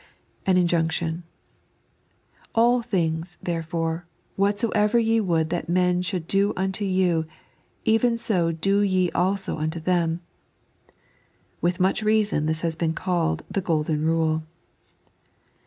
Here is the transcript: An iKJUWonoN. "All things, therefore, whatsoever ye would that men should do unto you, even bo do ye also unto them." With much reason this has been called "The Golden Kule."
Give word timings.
An 0.47 0.55
iKJUWonoN. 0.55 1.21
"All 2.55 2.81
things, 2.81 3.37
therefore, 3.43 4.07
whatsoever 4.35 4.97
ye 4.97 5.19
would 5.21 5.51
that 5.51 5.69
men 5.69 6.01
should 6.01 6.25
do 6.25 6.53
unto 6.57 6.83
you, 6.83 7.27
even 7.85 8.17
bo 8.27 8.51
do 8.51 8.79
ye 8.81 9.11
also 9.11 9.59
unto 9.59 9.79
them." 9.79 10.21
With 11.61 11.79
much 11.79 12.01
reason 12.01 12.47
this 12.47 12.61
has 12.61 12.75
been 12.75 12.93
called 12.95 13.43
"The 13.47 13.61
Golden 13.61 14.01
Kule." 14.03 14.41